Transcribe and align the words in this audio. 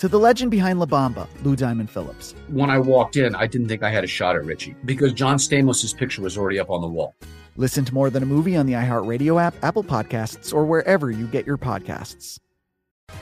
to 0.00 0.08
the 0.08 0.18
legend 0.18 0.50
behind 0.50 0.80
La 0.80 0.86
Bamba, 0.86 1.28
Lou 1.44 1.54
Diamond 1.54 1.90
Phillips. 1.90 2.34
When 2.48 2.70
I 2.70 2.78
walked 2.78 3.16
in, 3.16 3.34
I 3.34 3.46
didn't 3.46 3.68
think 3.68 3.82
I 3.82 3.90
had 3.90 4.02
a 4.02 4.06
shot 4.06 4.34
at 4.34 4.44
Richie 4.44 4.74
because 4.86 5.12
John 5.12 5.36
Stamos' 5.36 5.94
picture 5.94 6.22
was 6.22 6.38
already 6.38 6.58
up 6.58 6.70
on 6.70 6.80
the 6.80 6.88
wall. 6.88 7.14
Listen 7.56 7.84
to 7.84 7.92
More 7.92 8.08
Than 8.08 8.22
a 8.22 8.26
Movie 8.26 8.56
on 8.56 8.64
the 8.64 8.72
iHeartRadio 8.72 9.40
app, 9.40 9.54
Apple 9.62 9.84
Podcasts, 9.84 10.54
or 10.54 10.64
wherever 10.64 11.10
you 11.10 11.26
get 11.26 11.46
your 11.46 11.58
podcasts. 11.58 12.38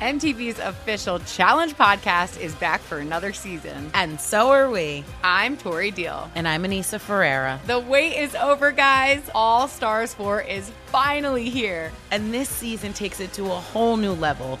MTV's 0.00 0.60
official 0.60 1.18
Challenge 1.20 1.74
podcast 1.74 2.40
is 2.40 2.54
back 2.56 2.80
for 2.80 2.98
another 2.98 3.32
season. 3.32 3.90
And 3.94 4.20
so 4.20 4.50
are 4.50 4.70
we. 4.70 5.02
I'm 5.24 5.56
Tori 5.56 5.90
Deal. 5.90 6.30
And 6.36 6.46
I'm 6.46 6.62
Anissa 6.62 7.00
Ferreira. 7.00 7.58
The 7.66 7.80
wait 7.80 8.16
is 8.16 8.36
over, 8.36 8.70
guys. 8.70 9.28
All 9.34 9.66
Stars 9.66 10.14
4 10.14 10.42
is 10.42 10.70
finally 10.86 11.48
here. 11.48 11.90
And 12.12 12.32
this 12.32 12.48
season 12.48 12.92
takes 12.92 13.18
it 13.18 13.32
to 13.32 13.46
a 13.46 13.48
whole 13.48 13.96
new 13.96 14.12
level. 14.12 14.60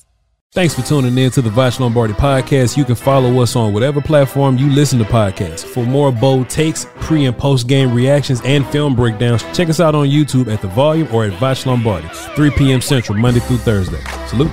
Thanks 0.53 0.73
for 0.73 0.81
tuning 0.81 1.17
in 1.17 1.31
to 1.31 1.41
the 1.41 1.49
Voch 1.49 1.79
Lombardi 1.79 2.11
podcast. 2.11 2.75
You 2.75 2.83
can 2.83 2.95
follow 2.95 3.41
us 3.41 3.55
on 3.55 3.71
whatever 3.71 4.01
platform 4.01 4.57
you 4.57 4.69
listen 4.69 4.99
to 4.99 5.05
podcasts. 5.05 5.63
For 5.63 5.85
more 5.85 6.11
bold 6.11 6.49
takes, 6.49 6.85
pre 6.95 7.23
and 7.23 7.37
post 7.37 7.69
game 7.69 7.93
reactions, 7.93 8.41
and 8.43 8.67
film 8.67 8.93
breakdowns, 8.93 9.43
check 9.55 9.69
us 9.69 9.79
out 9.79 9.95
on 9.95 10.07
YouTube 10.07 10.53
at 10.53 10.61
The 10.61 10.67
Volume 10.67 11.07
or 11.13 11.23
at 11.23 11.31
Voch 11.39 11.65
Lombardi, 11.65 12.09
3 12.35 12.51
p.m. 12.51 12.81
Central, 12.81 13.17
Monday 13.17 13.39
through 13.39 13.59
Thursday. 13.59 14.01
Salute. 14.27 14.51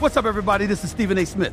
What's 0.00 0.16
up, 0.16 0.24
everybody? 0.24 0.64
This 0.64 0.84
is 0.84 0.90
Stephen 0.90 1.18
A. 1.18 1.26
Smith, 1.26 1.52